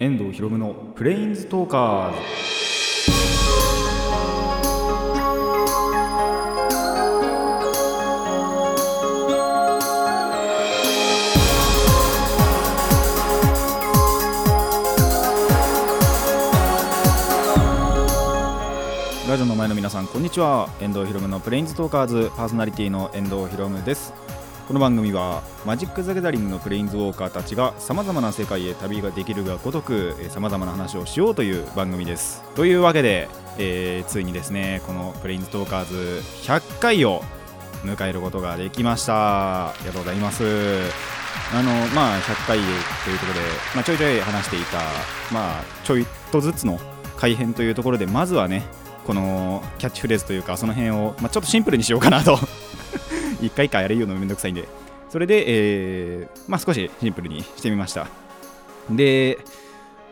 [0.00, 2.12] 遠藤博夢のプレインズトーカー。
[19.24, 20.68] ズラジオの前の皆さんこんにちは。
[20.80, 22.30] 遠藤博夢のプレインズトーカーズ。
[22.36, 24.27] パーソナリティの遠藤博夢です。
[24.68, 32.42] この番組はマジック・ザ・ギャザリングのプレインズウォーカーたちがさまざまな世界へ旅ができるがごとくさまざまな話をしようという番組です。
[32.54, 37.22] というわけで、えーついにですねこのプレインズトーカーズ100回を
[37.82, 39.68] 迎えることができました。
[39.68, 40.44] ありがとうございます。
[40.44, 43.40] あのまあ100回ということで、
[43.74, 44.80] まあ、ちょいちょい話していた
[45.32, 46.78] まあちょいとずつの
[47.16, 48.66] 改編というところでまずはね
[49.06, 52.38] このキャッチフレーズというかその辺を、まあ、ちょっとシンプルにしようかなと
[53.40, 54.68] 一回一回やれるのめんどくさいんで。
[55.10, 58.08] それで、えーまあ、少しシンプルにしてみました。
[58.90, 59.38] で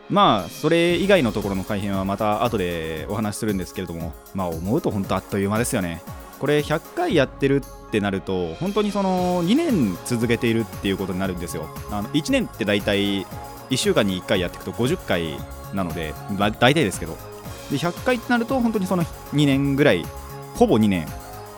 [0.09, 4.13] まあそれ以外のところの改編はまた後でお話しするんですけれども。
[4.33, 6.01] まあ思うと本当あっという間ですよね。
[6.39, 11.67] これ100回やってるってなると本当にその2年続けているっていうことになるんですよ。
[11.91, 13.25] あの1年って大体
[13.69, 15.37] 1週間に1回やっていくと50回
[15.73, 17.17] なので大体ですけど。
[17.71, 20.05] で100回ってなると本当にその2年ぐらい
[20.55, 21.05] ほぼ2年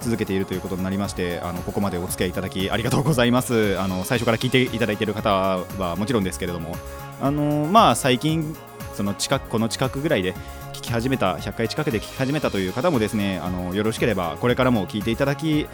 [0.01, 3.79] 続けているということになりましてあのここまでお付き合いいただきありがとうございます。
[3.79, 6.75] あの最初から聞いていただいている方はもちろんですけれども
[7.21, 8.55] あのまあ最近
[8.95, 10.33] その近くこの近くぐらいで
[10.73, 15.67] 聞き始めた100回近くで聞き始めたという方もですねあのよろしければこれからも聞いていただき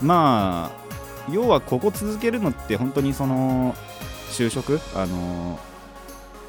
[0.00, 0.82] まあ
[1.30, 3.74] 要はここ続けるのって本当にその
[4.30, 5.58] 就職あの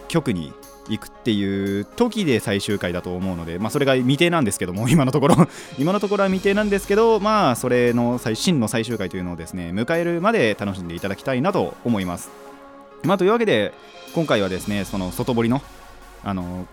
[0.08, 0.54] 局に
[0.90, 5.36] 行くっていう時で最終回だと思うので、まあ、それが未定なんですけども 今のところ。
[5.80, 12.30] 今のところは未定なんですけどまあそれの最真の最終回というのをですね迎えるまで楽しんでいただきたいなと思います、
[13.04, 13.74] まあ、というわけで
[14.14, 15.62] 今回はですねその外堀の
[16.24, 16.68] あの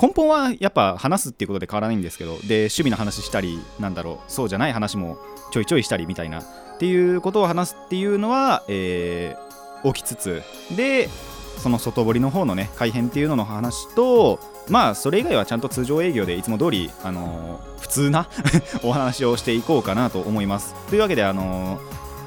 [0.00, 5.18] 根本はやっぱ話すっていうことで変わらないんですけどで趣味の話したりなんだろうそうじゃない話も
[5.50, 6.44] ちょいちょいしたりみたいなっ
[6.78, 10.42] ていうことを話すっていうのは、えー、起きつつ
[10.76, 11.08] で
[11.58, 18.28] その外堀の方のね改編っていうのの話とまあそれ以外はちゃんと通常営業でいつも通りあのー普通な
[18.82, 20.74] お話をしていこうかなと思います。
[20.90, 21.80] というわけであのー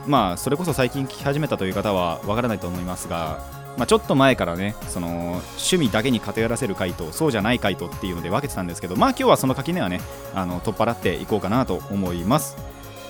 [0.08, 3.40] まあそれこそ最近聞き始めたという方はわからないと思いますが
[3.78, 10.02] まあ、ちょっと前からねその趣味だけに偏らせる回とそうじゃない回とっていうので分けてたんですけどまあ今日はその垣根はね
[10.36, 12.58] あの取っ払っていこうかなと思います。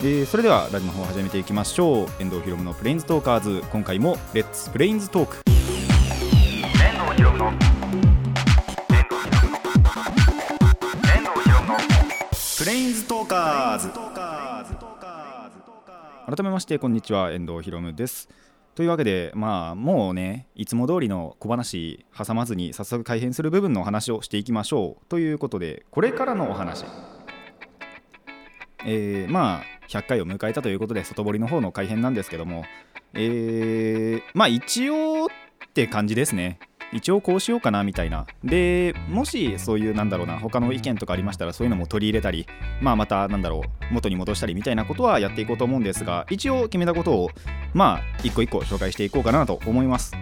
[0.00, 2.06] えーそれではラジオの方を始めていきましょう。
[2.20, 5.59] 遠藤ひろむのプレインズトーカーズ今回もレッツプレインズトーク
[7.20, 7.50] 遠藤ひろむの
[12.58, 13.90] プレインズトーカーズ
[16.34, 17.30] 改めましてこんにちは。
[17.30, 18.30] 遠藤ひろむです。
[18.74, 26.86] というわけでまあもうねいつも通りの小話挟まずに早速改変する部分のお話をしていきましょうということでこれからのお話。
[28.86, 32.64] えーまあ100回を迎えたということで外堀の方の改編なんですけども。
[33.12, 35.28] えーまあ一応っ
[35.74, 36.58] て感じですね
[36.92, 38.26] 一応こうしようかなみたいな。
[38.42, 42.46] でもしそういうなんだろうな他の意見とかありましたらそういうのも取り入れたり
[42.80, 47.30] まあまたなんだろう元に戻したりみたいなことはやっていこうと思うんですが一応決めたことを
[47.74, 50.12] まあ一個一個紹介していこうかなと思います。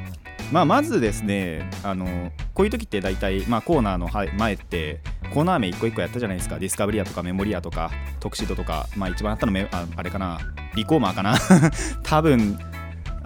[0.52, 4.08] まあまずですねあのこういう時って大体、まあ、コーナーの
[4.38, 5.00] 前って
[5.32, 6.58] コーナー名一個一個やったじゃないですか。
[6.58, 10.38] ディスカブリアとかメモリアとかトクシドとかまあ一番あったのああれかな
[10.74, 11.36] リコーマーかな。
[12.02, 12.58] 多分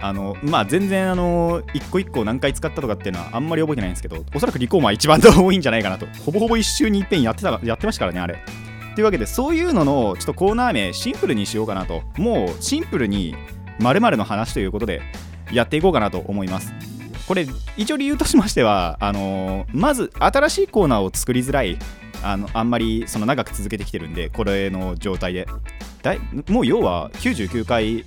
[0.03, 6.05] あのまあ全然あの一個一個何回使ったとかっていうのはあんまり覚えてないんですけどおそらくリコーマー一番多いんじゃないかなと。
[6.25, 8.37] ほぼほぼ一周に一遍やってたやってましたからねあれ。
[8.95, 12.03] というわけでそういうののちょっとコーナー名シンプルにしようかなと。
[12.17, 13.33] もうシンプルに
[13.79, 15.01] 〇〇の話ということで
[15.53, 16.73] やっていこうかなと思います。
[17.25, 17.47] これ
[17.77, 21.79] 一応理由としましてはあのまず新しいコーナーを作りづらい
[22.21, 25.47] あのあんまりその長く続けてきてるんでこれの状態で。
[26.01, 26.19] だい
[26.49, 28.03] もう要は99回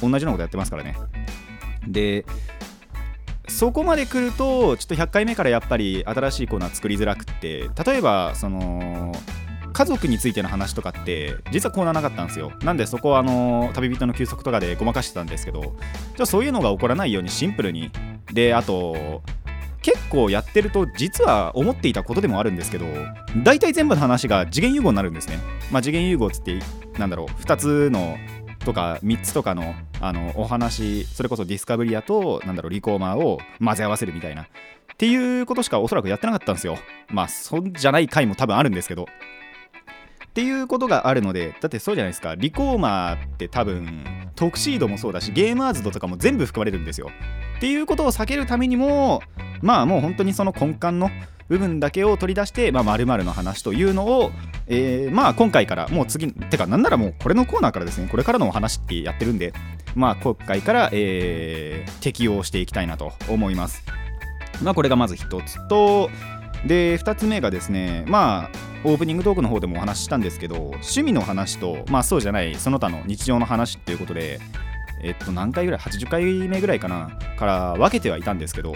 [0.00, 0.96] 同じようなことやってますからね。
[1.86, 2.24] で
[3.48, 9.12] そこまで来るとちょっと100回目からやっぱり新しいコーナー作りづらくって例えばその
[9.72, 12.52] 家族についての話とかって実はコーナーなかったんですよ。
[12.62, 17.90] なんでそこはあの旅人の休息とかでごまかしてたんですけどじゃあそういうのが起こらないようにシンプルに。
[18.32, 19.22] であと
[19.82, 22.84] 結構やってると実は思っていたことでもあるんですけど
[23.42, 25.38] 大体全部の話が次元融合になるんですね。
[25.72, 26.58] まあ次元融合つって
[26.98, 28.18] なんだろう2つの
[28.64, 34.46] とか3つとかのあのお話それこそディスカブリアとなんだろうリコーマーを混ぜ合わせるみたいなっ
[34.96, 36.76] ていうことしかおそらくやってなかったんですよ。
[37.08, 39.06] まあそんじゃない回も多分あるんですけど。
[40.30, 42.36] っていうことがあるのでだってそうじゃないですか。
[42.36, 44.04] リコーマーって多分
[44.36, 47.10] トクシードもそうだしゲーマーズドとかも全部含まれるんですよ。
[47.58, 49.22] っていうことを避けるためにも
[49.60, 51.10] まあもう本当にその根幹の
[51.48, 54.30] 部分だけを取り出してまあ〇〇の話というのを、
[54.68, 58.08] えーまあ今回からもう次てかなんならもうこれのコーナーからですね。
[58.08, 59.52] これからのお話ってやってるんで
[59.96, 63.82] まあ今回から、えー適用していきたいなと思います。
[64.62, 66.08] まあこれがまず一つと
[66.66, 68.50] で2つ目がですねまあ
[68.84, 74.40] オープニングトークの方でもお話ししたんですけど趣味の話とまあそうじゃないその他の日常の話っていうことで
[75.02, 78.74] えっと何回ぐらい80回目ぐらいかなから分けてはいたんですけど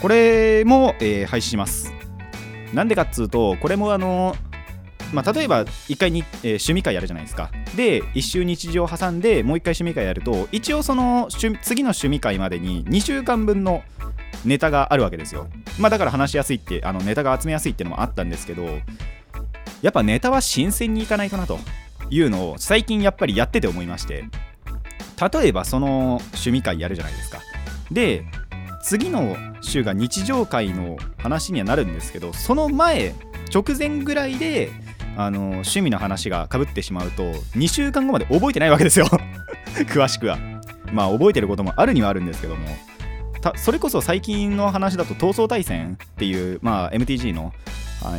[0.00, 1.92] これも、えー廃止します。
[2.74, 4.36] なんでかっつうとこれもあの
[5.12, 7.50] まあ、例えば1回に、えー趣味会やるじゃないですか。
[7.76, 13.82] で1週日常挟んでもう1回趣味会やると一応その次の趣味会までに2週間分の
[14.46, 15.48] ネタがあるわけですよ。
[15.78, 18.64] まあだから話しやすいってあのネタが集めやすいっていうのもあったんですけど
[19.82, 21.58] やっぱネタは新鮮にいかないかなと。
[22.10, 24.24] いうのを最近やっぱりやってて思いまして。
[25.32, 27.40] 例えばその趣味会やるじゃないですか。
[27.90, 28.24] で
[28.82, 33.14] 次の週が日常会の話にはなるんですけどその前
[33.52, 34.70] 直前ぐらいで
[35.16, 37.22] あの趣味の話がかぶってしまうと
[37.56, 39.06] 2週間後まで覚えてないわけですよ。
[39.88, 40.38] 詳しくは。
[40.92, 42.66] まあ覚えてることもあるにはあるんですけども。
[43.56, 47.52] それこそ最近の話だと闘争対戦っていう、まあ、MTG の、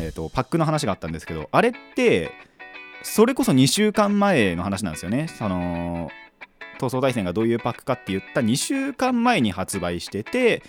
[0.00, 2.32] えー、とパックの話があったんですけどあれって
[3.02, 5.28] それこそ2週間前の話なんですよね。
[5.28, 6.10] その
[6.78, 10.62] 闘争対戦がどういうパックかって言った2週間前に発売してて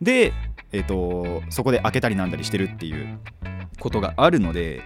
[0.00, 0.32] で、
[0.72, 3.18] えー、とそこで開けたりなんだりしてるっていう
[3.78, 4.82] ことがあるので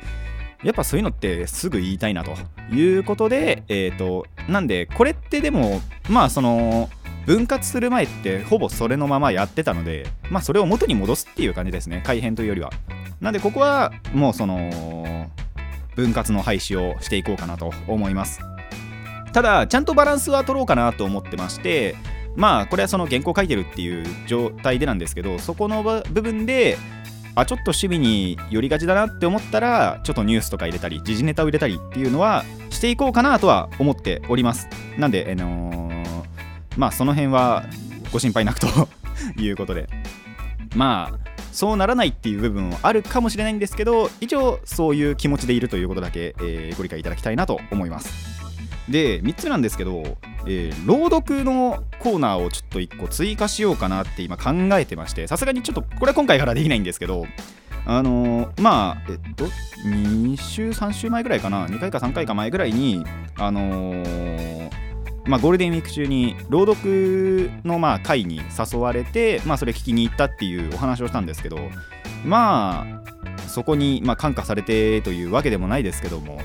[0.63, 2.35] やっぱそういうのってすぐ言いたいなと
[2.75, 6.91] いうことで、えー、となんでこれってでもまあその
[7.27, 12.03] 分割する前ってほぼそれのままやってたのでまあそれを元に戻すっていう感じですね。
[12.07, 12.71] 改変というよりは。
[13.21, 15.31] なんでここはもうその
[15.97, 18.41] 分割の廃止をしていこうかなと思います。
[19.33, 21.95] ただちゃんとバランスは取ろうかなと思ってまして
[22.37, 26.79] まあこれはその原稿書いてるっていう状態でなんですけどそこの部分で
[27.35, 34.69] あちょっと守備に寄りがちだなって思ったらちょっとニュースとか入れたり時事ネタを入れたりっていうのはしていこうかなとは思っております。
[34.99, 35.86] なんで、あのー
[36.77, 37.65] まあその辺は
[38.13, 38.67] ご心配なくと
[39.41, 39.89] いうことで。
[40.75, 41.19] まあ
[41.53, 48.13] そうならないっていう部分はあるかもしれないんですけど一応そういう気持ちでいるということだけ、えーご理解いただきたいなと思います。
[48.91, 57.27] で3つなんですけど、えー朗読のコーナーをちょっと1個追加しようかなって今考えてましてさすがにちょっとこれは今回からできないんですけど
[57.87, 59.47] あのーまあえっと
[59.87, 63.03] 2週3週前ぐらいかな？2回か3回か前ぐらいに
[63.39, 64.71] あのー
[65.27, 68.41] まあ、ゴールデンウィーク中に朗読のまあ会に
[68.73, 71.59] 誘われて、まあ、それ聞きに行ったっていうお話をしたんですけど
[72.25, 76.41] まあそこにまあ感化されてというわけでもないですけども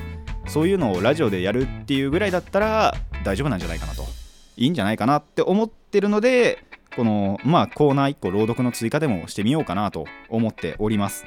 [0.46, 2.94] そういうのをラジオでやるっていうぐらいだったら
[3.24, 4.04] 大丈夫なんじゃないかなと。
[4.56, 6.58] いいんじゃないかなって思ってるので
[6.94, 11.24] このまあコーナー1個朗読の追加でもしてみようかなと思っております。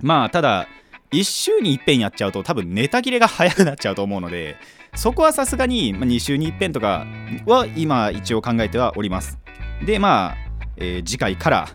[0.00, 0.66] まあただ
[1.12, 4.56] 1週に1遍やっちゃうと多分ネタ切れが早くなっちゃうと思うので
[4.94, 7.06] そこはさすがに2週に1遍とか
[7.46, 9.38] は今一応考えてはおります。
[9.84, 10.36] でまあ、
[10.76, 11.68] えー次回から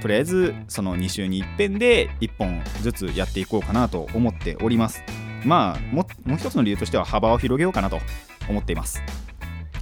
[0.00, 5.02] とりあえずその2週に1遍で1本ずつやっていこうかなと思っております。
[5.44, 7.98] まあももう一つの理由としては幅を広げようかなと
[8.48, 9.02] 思っています。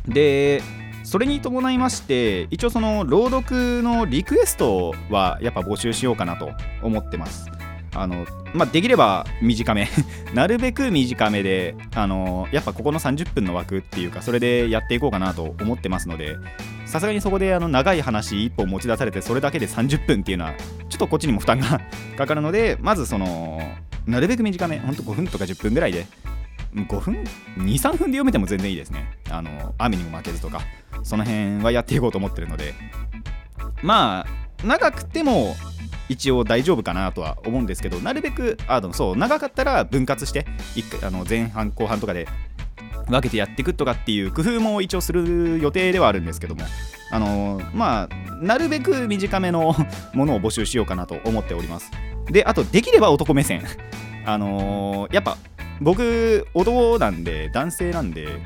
[0.09, 0.63] で
[1.05, 6.51] それに伴いまして一応その朗読のリクエストはやっぱ募集しようかなと
[6.83, 7.47] 思ってます。
[8.01, 9.89] あのまあ、できれば短め。
[10.35, 16.37] なるべく短めであのやっぱここの30分の枠っていうかそれでやっていこうかなと思ってますので
[16.85, 20.55] さすがにそこであの長い話1本持ち出されてそれだけで30分っていうのは
[20.89, 21.81] ちょっとこっちにも負担が
[22.17, 23.61] かかるのでまずその
[24.07, 26.07] なるべく短めほんと5分とか10分ぐらいで
[26.75, 27.25] 5分
[27.59, 29.11] 23分で読めても全然いいですね。
[29.31, 30.61] あの雨にも負けずとか
[31.03, 32.75] その辺はやっていこうと思ってるので。
[33.83, 35.55] まあ長くても
[36.09, 42.29] 一応大丈夫かなとは思うんですけどなるべくあでもそう長かったら分割して一あの前半後半とかで
[43.09, 46.63] 分けてやっていくとかっていう工夫も一応する予定ではあるんですけども
[47.11, 49.75] あのまあなるべく短めの
[50.13, 51.91] ものを募集しようかなと思っております。
[52.27, 53.63] であとできれば男目線。
[54.27, 55.39] あのやっぱ
[55.81, 58.41] 僕男なんで男性なんで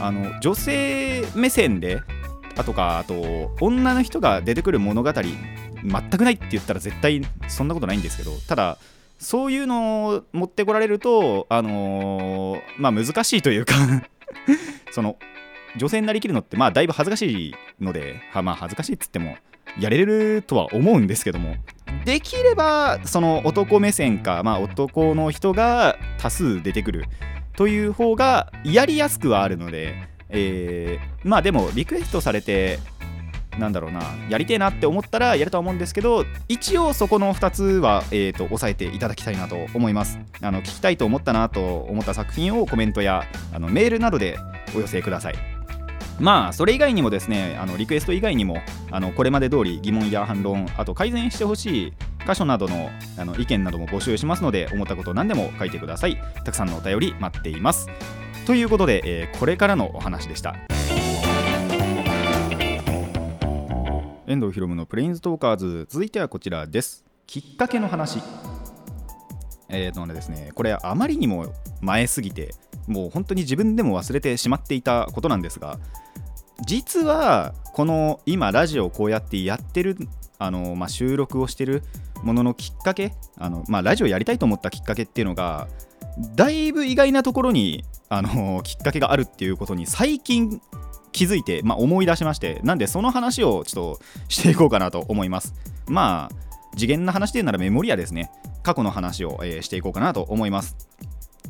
[0.00, 2.00] あの女性目線で
[2.56, 8.78] あとかあと女の人が出てくる物語全くないって言ったら絶対そんなことないんですけどただ
[9.18, 13.74] そういうのを持ってこられるとあのーまあ難しいというか
[14.92, 15.16] その
[15.76, 19.36] 女性になりきるのってまあだいぶ恥ずかしいのではまあ恥ずかしいっつっても
[19.78, 21.54] やれるとは思うんですけども
[22.04, 27.04] できればその男目線か、まあ、男の人が多数出てくる
[27.56, 32.78] という方がやりやすくはあるので、えーまあでもリクエストされて
[33.58, 40.18] なんだろうなやりてえなって思ったらやるとは思うんですけど一応そこの2つは、えー、と押さえていただきたいなと思います。
[40.40, 44.38] あの聞きたいと思ったなと思った作品をコメントやあのメールなどで
[44.74, 45.34] お寄せください。
[46.18, 48.58] まあそれ以外にもですねあのリクエスト以外にも
[48.90, 51.92] あのこれまで通り疑問や反論あと改善してほしい
[52.26, 56.16] 箇所などのあの意見なども募集しますので思ったこと何でも書いてください。
[56.44, 57.88] たくさんのお便り待っています。
[58.46, 60.56] ということで、えーこれからのお話でした。
[64.26, 65.86] 遠藤ひろむのプレインズトーカーズ。
[65.88, 67.04] 続いてはこちらです。
[67.26, 68.20] きっかけの話。
[69.68, 72.54] えーとねですねこれあまりにも前すぎて
[72.88, 75.78] もう本当に自分でも忘れてしまっていたことなんですが
[76.66, 79.96] 実はこの今ラジオをこうやってやってる
[80.38, 81.82] あの、まあ、収録をしてる
[82.22, 85.68] もののきっかけあの、まあ、ラジオやりたいと思ったきっかけっていうのが
[86.34, 90.60] だいぶ意外なところにあのきっかけがあるっていうことに最近
[91.12, 95.54] 気づいて、まあ、思い出しましてなんでその話をちょっとしていこうかなと思います。
[95.86, 98.30] まあ次元な話で言うならメモリアですね。
[98.62, 100.76] 過去の話を、えーしていこうかなと思います。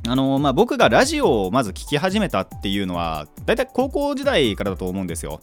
[0.08, 5.40] あのまあ、僕がラジオをまず聞き始めたっていうのはだいたい高校時代からだと思うんですよ。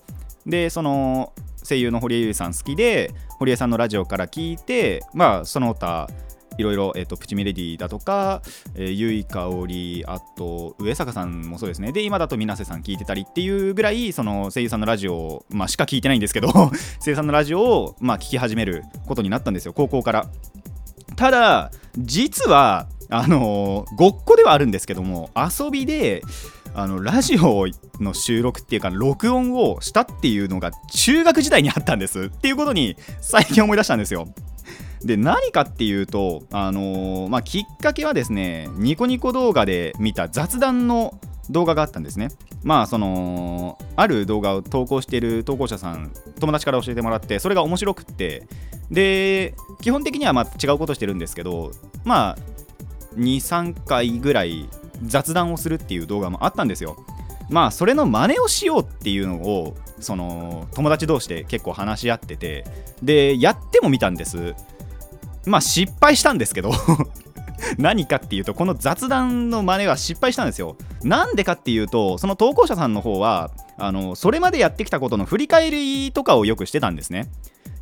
[0.48, 1.32] でその
[1.64, 6.10] 声優の堀江由衣さん好きで堀江さんのラジオから聞いてまあその他
[6.58, 8.42] いろいろ、えっとプチミレディだとか、
[8.76, 11.92] えー、ゆいかおりあと上坂さんもそうですね。
[11.92, 16.52] で今だと水瀬さん聞いてたりっていうぐらいその声優さんのラジオ、まあ、しか聞いてないんですけど
[17.04, 19.74] 声優さんのラジオを、まあ、聞き始めることになったんですよ。
[19.74, 20.28] 高校から。
[21.16, 26.22] ただ実はあのーごっこではあるんですけども遊びで
[26.74, 27.66] あのラジオ
[28.00, 32.26] の収録っていうか録音をしたっていうのが中学時代にあったんです。
[32.26, 34.28] っていうことに最近思い出したんですよ。
[35.04, 42.30] で何かっていうと、あのーまあ、きっかけはですねニコニコ動画で見た雑談の動画があったんですね。
[42.64, 48.48] まあそのある動画を投稿している投稿者さん友達から教えてもらってそれが面白くって。
[48.92, 51.72] で基本的にはまあ違うことしてるんですけど
[52.06, 52.38] まあ
[53.18, 54.70] 23回ぐらい
[55.04, 56.98] 雑談をするっていう動画もあったんですよ。
[57.50, 62.66] まあそれの真似をしようっていうのをその友達同士で結構話し合ってて
[63.02, 64.56] でやってもみたんです。
[65.48, 66.72] まあ失敗したんですけど
[67.78, 70.76] 何かっていうとこの雑談の真似は失敗したんですよ。
[71.04, 77.30] なんでかっていうとその投稿者さんの方はあのそれまでやってきたことの振り返りとかをよくしてたんですね。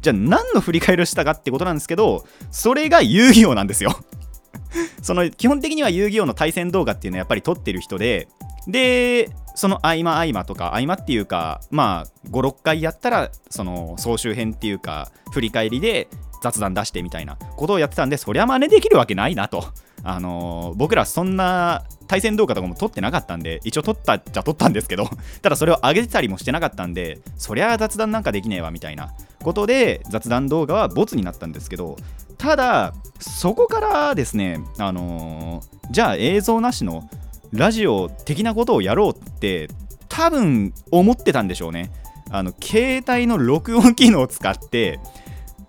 [0.01, 3.97] じゃあ何の振り返りをしたかってことなんですけどそれが遊戯王なんですよ。
[5.01, 8.27] その基本的には遊戯王の対戦動画っていうのはやっぱり撮ってる人で
[8.67, 16.07] でその合間合間とか合間っていうかまあ56回やったらその総集編っていうか振り返りで
[16.45, 19.65] 雑談出してみたいなことをやってたんでそりゃ真似できるわけないなと。
[20.07, 25.09] あのー僕らそんな対戦動画とかも撮ってなかったんで一応撮ったっちゃ撮ったんですけど
[25.41, 31.95] ただそれを上げてたりもしてなかったんでそりゃ雑談なんかできねえわみたいなことで雑談動画はボツになったんですけど
[32.37, 37.09] ただそこからですねあのーじゃあ映像なしの
[37.51, 39.69] ラジオ的なことをやろうって
[40.07, 41.89] 多分思ってたんでしょうね
[42.29, 44.99] あの携帯の録音機能を使って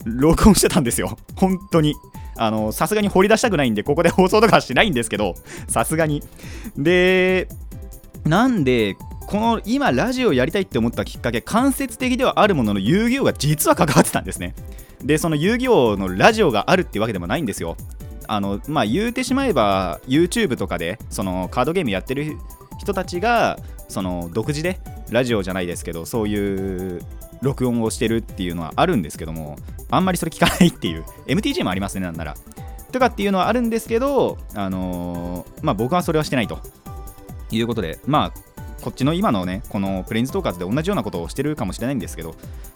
[0.06, 1.18] 録音してたんですよ。
[1.36, 1.94] 本当に。
[2.38, 5.36] あのさすがに掘り出したくないんでここで放送とかはしないんですけど
[5.68, 6.22] さすがに。
[6.76, 7.48] で
[8.26, 8.94] なんで
[9.26, 14.54] この今ラジオやりたいって思ったきっかけ間接的ではあるものの遊戯王が実は関わってたんですね。
[15.02, 17.76] でその遊戯王のラジオがあるってわけでもないんですよ。
[18.28, 22.36] あのまあ言うてしまえば YouTube とかでそのカードゲームやってる
[22.78, 23.58] 人たちが
[23.88, 24.78] その独自で
[25.10, 27.02] ラジオじゃないですけどそういう
[27.42, 29.56] 録音をしてるっていうのはあるんですけども
[29.90, 32.34] あんまりそれ聞かないっていう MTG もありますねなんなら。
[32.92, 36.60] とかっていうのはあるんですけどあのーまあ僕はそれはしてないと
[37.50, 38.46] いうことでまあ
[38.80, 42.34] こっちの今のねこのプレインズトーカーズで同じようなことをしてるかもしれないんですけど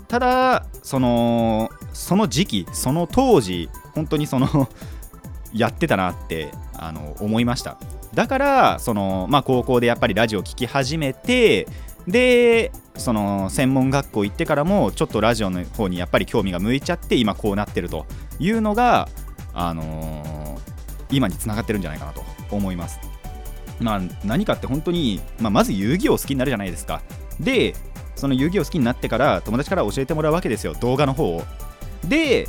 [0.09, 4.69] ただそのその時期その当時本当にその
[5.55, 7.77] やってたなってあの思いました。
[8.15, 11.69] だからその、まあ、高校でやっぱりラジオ聞き始めて
[12.07, 18.07] でその専門学校行ってからもちょっとラジオの方にやっぱり興味が向いちゃって今こうなってると
[18.39, 19.09] いうのが、
[19.53, 20.41] あのー
[21.11, 22.99] 今につながってるんじゃないかなと思います。
[23.81, 27.03] まあ、何かって本当に、まあ、まず遊戯王好きになるじゃないですか。
[27.39, 27.75] で
[28.15, 31.43] その遊戯王好きになってから友達から教えてもらうわけですよ動画の方を。
[32.07, 32.49] で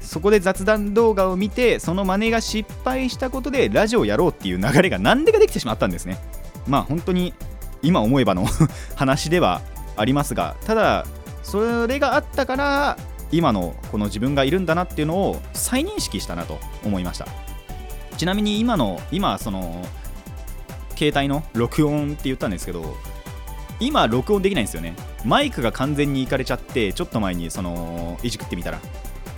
[0.00, 6.18] そこで雑談動画を見てその真似が失敗したことでラジオをやろうっていう流れが何でかできてしまったんですね
[6.66, 7.32] まあ本当に
[7.82, 8.46] 今思えばの
[8.96, 9.60] 話では
[9.96, 11.06] ありますがただ
[11.42, 12.96] それがあったから
[13.30, 17.26] 今のこの自分がいるんだなっていうのを再認識したなと思いました。
[18.18, 19.84] ちなみに今の今その
[20.96, 22.94] 携帯の録音って言ったんですけど
[23.80, 24.94] 今録音できないんですよね。
[25.24, 28.78] マイクが完全にいかれちゃってちょっと前にそのいじくってみたら。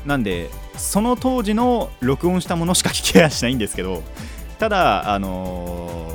[0.05, 4.03] なんでその当時の録音したものしか聞けやしないんですけど
[4.59, 6.14] ただあのー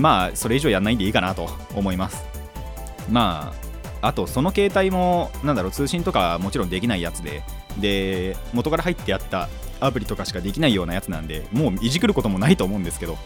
[0.00, 2.24] まあそれ以上やんないんでいいかなと思います。
[3.10, 3.52] ま
[4.02, 7.42] ああとその携帯もなんだろう通信とかもちろんできないやつで
[7.78, 9.48] で元から入ってあった
[9.80, 13.18] アプリとかしかできないようなやつなんでもういじくることもないと思うんですけど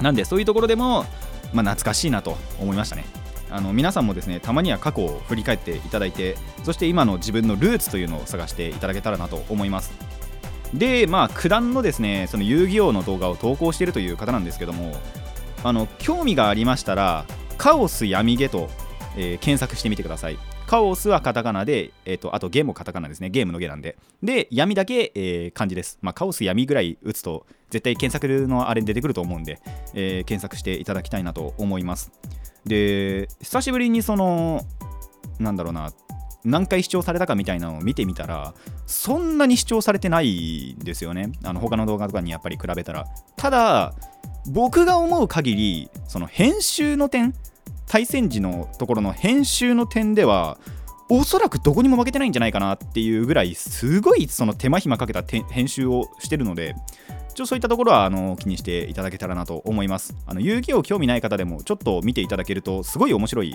[0.00, 1.04] なんでそういうところでも、
[1.52, 3.04] まあ、懐かしいなと思いましたね。
[3.50, 9.92] あの皆さんもですねたまには過去を振り返っていただいてそして今の自分のルーツというのを探していただけたらなと思います。
[10.72, 14.96] でまあ九段のですねその遊戯王の動画を投稿しているという方なんですけども
[15.64, 17.24] あの興味がありましたら
[17.58, 18.68] カオス闇ゲと、
[19.16, 20.38] えー検索してみてください。
[20.66, 23.28] カオスはカタカナで、えー、とあとゲもカタカナですね。
[23.28, 23.96] ゲームのゲなんで。
[24.22, 29.60] で闇だけ、えー漢字です、まあ、カオス闇ぐらい打つと絶対検索のあれに出てくると思うんで、
[29.94, 32.10] えー検索していただきたいなと思います。
[32.64, 34.62] で久しぶりにその
[35.38, 35.92] なんだろうな
[36.44, 38.54] 何回視聴されたかみたいなのを見てみたら
[38.86, 41.32] そんなに視聴されてないんですよね。
[41.44, 43.06] あの他の動画とかにやっぱり比べたら。
[43.36, 43.94] ただ
[44.46, 47.34] 僕が思う限りその編集の点
[47.86, 50.58] 対戦時のところの編集の点では
[51.08, 56.74] おそらくどこにも負けてないんじゃないかなっていうぐらいすごいその手間暇かけた編集をしてるので
[57.34, 60.14] ちょそういったところはあの気にしていただけたらなと思います。
[60.26, 63.54] あの遊戯王興味ない方でもちょっと見ていただけるとすごい面白い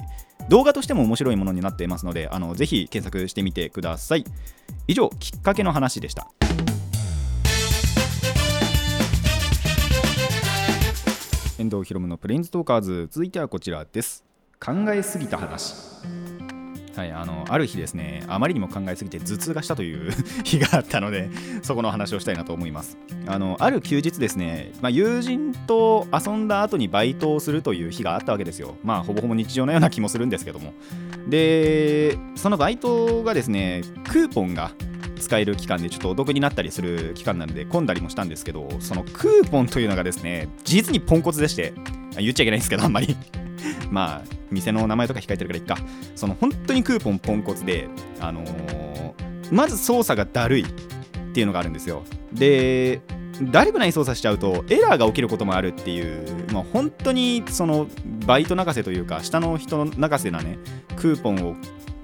[0.50, 4.25] 動画としても面白いものになっていますのであのぜひ検索してみてください。
[4.88, 6.32] 以上きっかけの話でした。
[11.67, 14.24] 遠藤ひろむのプレインズトーカーズ続いてはこちらです
[14.57, 15.75] 考えすぎた話
[16.95, 20.12] はい、あのある日ですね、あまりにも考えすぎて頭痛がしたという
[20.43, 21.29] 日があったので、
[21.62, 22.97] そこの話をしたいなと思います。
[23.27, 28.77] あのある休日ですね、まあ、友人と遊んだ後にバイトをするという日があったわけですよ。
[28.83, 30.74] まあ、ほぼほぼ日常のような気もするんですけども。
[31.27, 34.71] で、そのバイトがですね、クーポンが
[35.17, 41.74] 使える期間でちょっとお得になったりする期間なので混んだりもしたんですけどそのクーポンというのがですね実にポンコツでして
[42.18, 43.15] 言っちゃいけないんですけどあんまり。
[43.89, 45.77] まあ店の名前とか控えてるからいっか。
[46.15, 47.87] その本当にクーポンポンコツで
[48.20, 48.98] あのー
[49.51, 50.65] まず操作がだるいっ
[51.33, 52.03] ていうのがあるんですよ。
[52.33, 53.01] で
[53.42, 57.87] だるくない操作しちゃうとエラーが起きることもあるっていう、まあ、本当にその
[58.25, 60.57] バイト泣かせというか下の人泣かせなね
[60.96, 61.55] クーポンを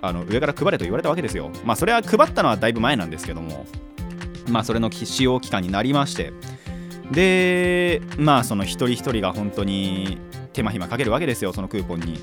[0.03, 1.49] あの上から配れと言われたわけですよ。
[1.63, 3.65] まあそれは配ったのはだいぶ前なんですけども。
[4.49, 6.33] まあそれの使用期間になりまして。
[7.09, 10.17] でまあその一人一人が本当に
[10.51, 12.19] 手間暇かけるわけですよそのクーポンに。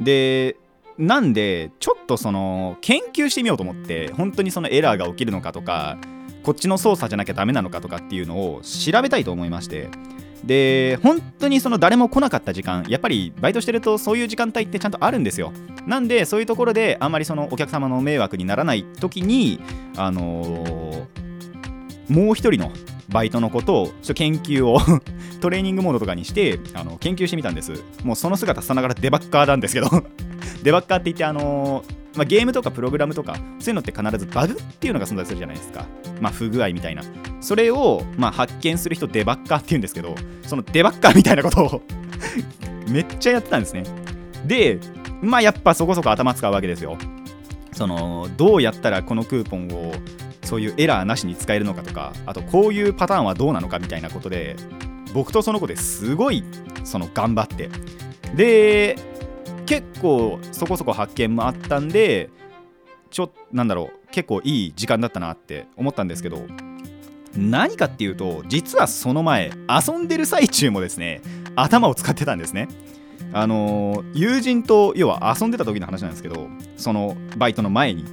[0.00, 0.56] で
[0.98, 5.98] なんでちょっとその研究してみようと思って本当にそのエラーが起きるのかとか
[6.42, 9.88] こっちの操作じゃなきゃダメなのかとかっていうのを調べたいと思いまして。
[10.44, 15.52] で本当にその誰も来なかった時間やっぱりバイトしてるとそういう時間帯ってちゃんとあるんですよ。
[15.86, 19.60] なんでそういうところであんまりそのお客様の迷惑にならない時に
[19.96, 21.33] あのー
[22.08, 22.72] もう一人の
[23.08, 24.78] バイトのことをちょ研究を
[25.40, 27.82] トレーニングモードとかにしてあの研究してみたんです。
[28.02, 29.88] もうその姿さながらデバッカーなんですけど
[30.62, 35.86] デバッカーって言ってあのーまあ、ゲームとかプログラムとかそういうのって必ずバグっていうのが存在するじゃないですか。
[36.20, 37.02] まあ不具合みたいな。
[37.40, 40.14] それを、まあ、発見する人デバッカーって言うんですけど
[40.46, 41.82] そのデバッカーみたいなことを
[42.88, 43.84] めっちゃやってたんですね。
[44.46, 44.78] で
[45.20, 46.96] まあやっぱそこそこ頭使うわけですよ。
[47.72, 49.92] そのどうやったらこのクーポンを
[50.44, 54.56] そういうエラーなしに使えるのかとかあとこういうパターンはどうなのかみたいなことで
[55.12, 56.44] 僕とその子ですごい
[56.84, 57.70] その頑張って。
[58.34, 58.96] で
[59.66, 62.30] 結構そこそこ発見もあったんで
[63.10, 66.42] ちょなんだろう結構いい時間だったなって思ったんですけど
[67.36, 71.22] 何かっていうと実はその前遊んでる最中もですね
[71.56, 72.68] 頭を使ってたんですね。
[73.32, 78.04] あの友人と要は遊んでた時の話なんですけどそのバイトの前に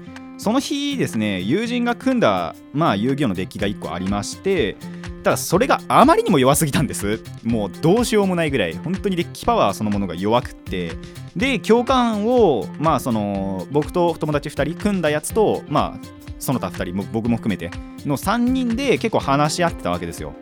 [0.42, 4.76] その日ですね友人が組んだまあ遊戯王のデッキが1個ありまして
[5.22, 7.22] ただそれがあまりにも弱すぎたんです。
[7.44, 8.74] もうどうしようもないぐらい。
[8.74, 10.94] 本当にデッキパワーそのものが弱くって。
[11.36, 16.08] で共感をまあその僕と友達2人組んだやつとまあ
[16.40, 17.70] その他2人も僕も含めて
[18.04, 20.34] の3人で結構話し合ってたわけですよ。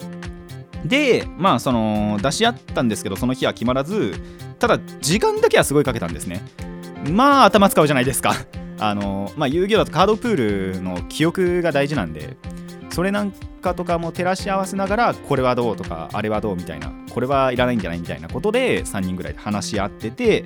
[0.86, 4.14] でまあその出し合ったんですけどその日は決まらず
[4.60, 6.42] ただ時間だけはすごいかけたんですね。
[7.12, 8.34] まあ頭使うじゃないですか。
[8.80, 12.38] あのまあ遊戯王だとカードプールの記憶が大事なんで
[12.90, 20.46] それなんかとかも照らし合わせながらこれはどうとかあれはどうみたいなこれはいらないんじゃないみたいなことで3人ぐらいで話し合ってて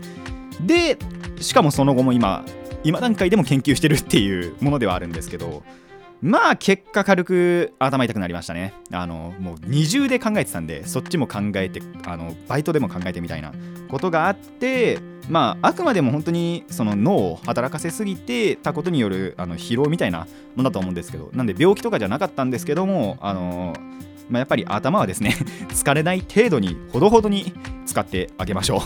[0.61, 0.97] で
[1.39, 2.43] しかもその後も今
[2.83, 5.63] 今段階でも研究してるっていうものではあるんですけど
[6.23, 8.73] まあ結果軽く頭痛くなりましたね。
[8.93, 13.51] あのもう二重で考えてたんでそっちも考えてあのバイトでも考えてみたいな
[13.89, 20.19] ことがあってまああくまでも本当にその脳を働かせすぎてたことによるあの疲労みたいな
[20.55, 23.73] ものだと思うんですけどなんで病気とかじゃなかったんですけどもあの
[24.29, 25.35] まあ、やっぱり頭はですね
[25.69, 27.53] 疲れない程度にほどほどに
[27.85, 28.79] 使ってあげましょう。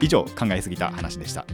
[0.00, 1.44] 以上考えすぎた話でした。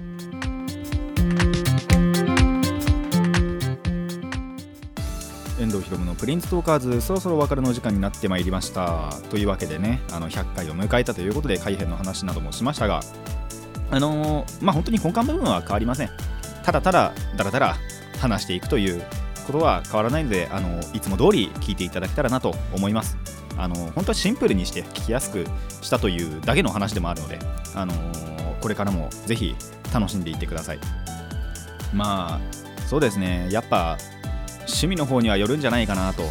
[5.71, 9.13] 遠藤ひろのプリンストーカーズそろそろお別れの時間になってまいりました。
[9.31, 13.01] というわけでねあの100回を迎えたということで改編の話などもしましたが
[13.93, 16.11] あのー、まあ本当に根幹部分は変わりません。
[16.65, 17.77] ただただだらだら
[18.19, 19.01] 話していくという
[19.47, 23.17] ことは変わらないのであのいつも通り聞いていただけたらなと思います。
[23.57, 25.47] あの本当はシンプルにして聞きやすく
[25.83, 27.39] したというだけの話でもあるので、
[27.77, 29.55] あのー、これからもぜひ
[29.95, 30.81] 楽しんでいってください。
[31.95, 33.47] まあそうですね。
[33.53, 33.97] やっぱ
[34.71, 36.23] 趣味の方にはよるんじゃないかなと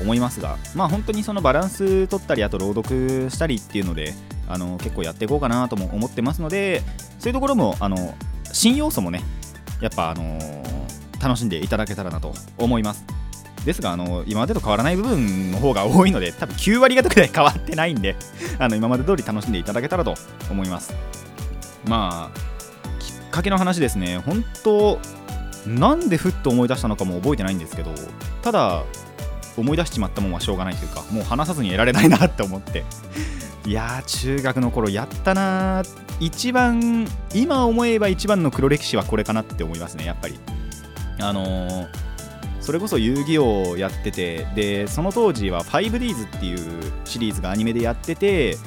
[0.00, 4.14] 思いますがまあ本当にそのバランス取ったりあと朗読したりっていうので
[4.48, 6.82] あの結構やっていこうかなとも思ってますので
[7.18, 8.14] そういうところもあの
[8.52, 9.22] 新要素もね
[9.80, 10.38] やっぱあの、
[11.20, 13.04] 楽しんでいただけたらなと思います。
[13.64, 18.14] ですがあの今までと変わらない部分の方が多いので多分9割方くらい変わってないんで
[18.60, 20.14] あの今まで通り楽しんでいただけたらと
[20.50, 20.94] 思います。
[21.86, 22.38] まあ
[22.98, 24.18] きっかけの話ですね。
[24.18, 24.98] 本当
[25.66, 27.90] なんでふっと思い出したのかも覚えてないんですけど
[28.42, 28.84] ただ
[29.56, 32.84] 思い出しちまったもんはしょうがないというかもう話さずに得られないなって思って。
[33.66, 35.82] いやー中学の頃やったな
[36.20, 40.38] 一番今思えば一番の黒歴史はこれかなって思いますねやっぱり。
[41.18, 41.86] あのー、
[42.60, 46.58] それこそ遊戯王をやっててでその当時は 5Ds っていう
[47.06, 48.58] シリーズがアニメでやってて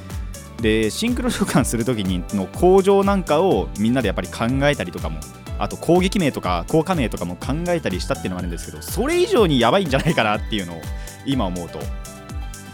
[0.62, 5.20] でシンクロ召喚する時にの工場なんかをみんなでやっぱり考えたりとかも
[5.60, 10.82] あと攻撃名とか効果名とかも考えたりしたっていうのがあるんですけどそれ以上にやばいんじゃないかなっていうのを
[11.26, 11.80] 今思うと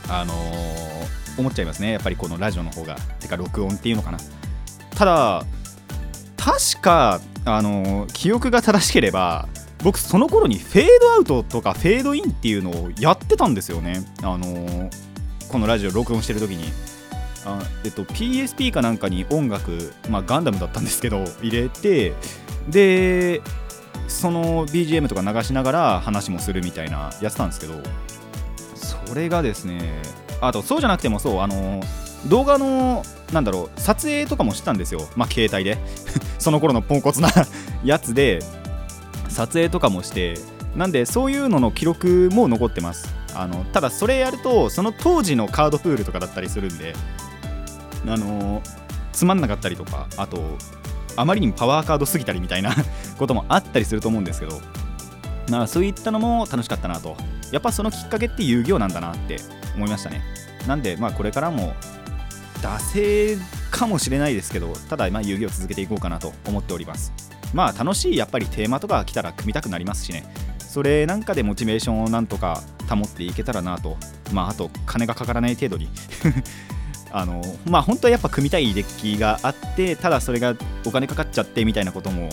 [0.10, 1.94] あのー、思っちゃいますね。
[1.94, 4.18] やっぱりこのラジオの方がてか録音っていうのかな。
[4.96, 5.46] ただ
[6.38, 9.48] 確かあのー、記憶が正しければ
[9.82, 14.06] 僕その頃にフェードアウトとかフェードインっていうのをやってたんですよね。
[14.22, 14.90] あのー、
[15.50, 16.93] このラジオ録音してる時に。
[17.46, 22.14] あえっと PSP かなんかに音楽まあガンダムだったんですけど入れて
[22.70, 23.42] で
[24.08, 27.74] その BGM とか流しながら話もするみたいなやってたんですけど
[28.76, 30.02] それがですね
[30.42, 31.82] あとそうじゃなくてもそうあの
[32.28, 33.04] 動画の
[33.34, 35.02] なんだろう撮影とかもしてたんですよ。
[35.16, 35.78] まあ携帯で。
[36.40, 37.30] その頃のポンコツな
[37.84, 38.40] やつで
[39.30, 40.36] 撮影とかもして。
[40.76, 43.14] なんでそういうのの記録も残ってます。
[43.36, 46.96] あのただそれやるとその当時のカードプールとかだったりするんで
[48.08, 48.62] あの
[49.12, 50.42] つまんなかったりとかあと
[51.16, 52.76] あまりにもパワーカードすぎたりみたいな
[53.18, 54.60] こともあったりすると思うんですけど
[55.50, 57.16] なそういったのも楽しかったなと。
[57.54, 59.38] やっぱそのきっかけって遊戯王なんだなって
[59.76, 60.24] 思いましたね。
[60.68, 61.76] なんでまあこれからも
[62.62, 63.38] 惰性
[63.70, 67.14] かもしれないですけどただま遊戯を続けていこうかなと思っております。
[67.54, 70.24] まあ楽しいやっぱりテーマとか来たら組みたくなりますしね。
[70.58, 73.98] それなんかでモチベーションをなんとか保っていけたらなと。
[74.32, 75.90] まああと金がかからない程度に。
[77.14, 82.28] あのまあ本当はやっぱ組みたいデッキがあってただそれがお金かかっちゃってみたいなことも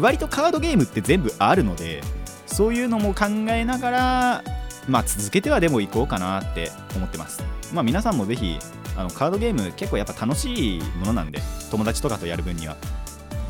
[0.00, 2.02] 割とカードゲームって全部あるので
[2.46, 4.44] そういうのも考えながら
[4.88, 7.42] まあ続けてはでも行こうかなって思ってます。
[7.74, 8.58] まあ皆さんもぜひ
[8.96, 12.76] あのカードゲーム結構やっぱ楽しいものなんで友達とかとやる分には。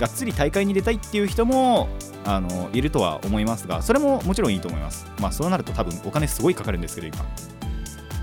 [0.01, 1.89] がっつり大会に出たいっていう人も
[2.27, 5.07] あのいるとは思いますがそれももちろんいいと思います。
[5.21, 7.25] まあそうなると多分お金すごいかかるんですけど今。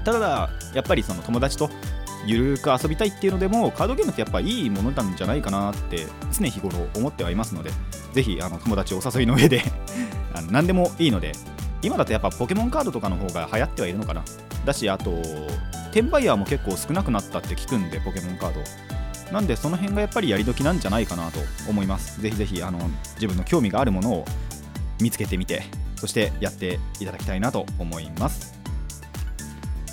[0.03, 1.69] ただやっぱりその友達と
[2.26, 7.72] ゆるく遊びたいっていうのでもカードゲームってやっぱいいものなんじゃないかなって常日頃思ってはいますので
[8.14, 9.62] ぜひあの友達お誘いの上で
[10.34, 11.34] あの何でもいいので
[11.82, 14.24] 今だとやっぱポケモンカードとかの方が流行ってはいるのかな。
[14.66, 15.12] だしあと
[15.92, 18.62] 転売ヤーも結構少なくなったって聞くんでポケモンカード。
[19.34, 22.22] なんでその辺がやっぱりやり時なんじゃないかなと思います。
[22.22, 22.80] ぜひぜひあの
[23.16, 24.26] 自分の興味があるものを
[25.02, 25.64] 見つけてみて
[25.98, 28.53] そしてやっていただきたいなと思います。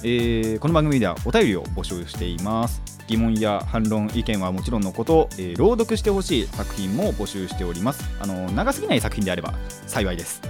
[0.03, 2.81] えー、この番組ではお便りを募集しています。
[3.07, 8.09] 疑問や反論意見はもちろんのこと、えー、朗読してほしい作品も募集しております。
[8.19, 9.53] あの長すぎない作品であれば
[9.87, 10.41] 幸いです。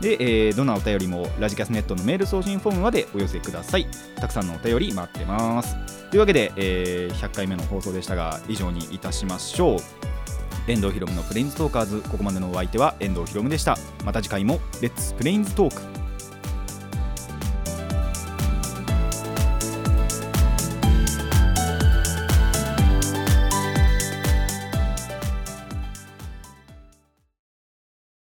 [0.00, 3.88] で、えー、どんなお便りもラジキャスネットのメール送信フォームまでお寄せください。
[4.16, 5.74] たくさんのお便り待ってます。
[6.10, 9.78] というわけで、えー、100回目の放送でしたが以上にいたしましょう。
[10.68, 12.02] 遠藤ひろむのプレインズトーカーズ。
[12.08, 13.76] ここまでのお相手は遠藤ひろむでした。
[14.04, 15.95] また次回もレッツプレインズトーク